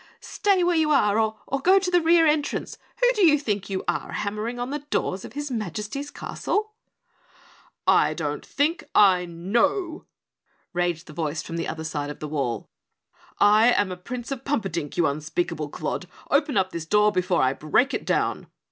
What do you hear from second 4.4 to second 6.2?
on the doors of His Majesty's